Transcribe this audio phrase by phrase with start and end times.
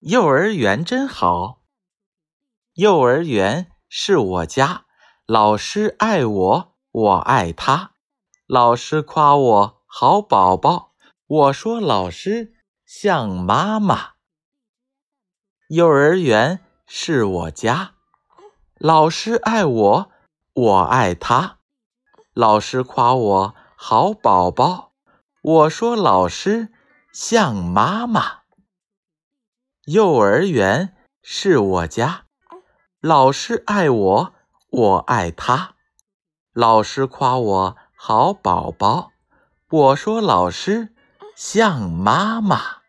[0.00, 1.60] 幼儿园真好，
[2.72, 4.86] 幼儿园是我家，
[5.26, 7.92] 老师爱我，我爱他。
[8.46, 10.94] 老师夸我好宝宝，
[11.26, 12.54] 我说老师
[12.86, 14.12] 像妈妈。
[15.68, 17.92] 幼儿园是我家，
[18.78, 20.10] 老师爱我，
[20.54, 21.58] 我爱他。
[22.32, 24.94] 老师夸我好宝宝，
[25.42, 26.72] 我说老师
[27.12, 28.39] 像妈妈。
[29.86, 32.24] 幼儿园是我家，
[33.00, 34.34] 老师爱我，
[34.68, 35.74] 我爱他。
[36.52, 39.10] 老师夸我好宝宝，
[39.70, 40.94] 我说老师
[41.34, 42.79] 像妈妈。